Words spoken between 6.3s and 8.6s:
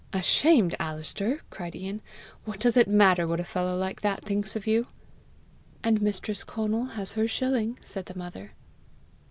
Conal has her shilling!" said the mother.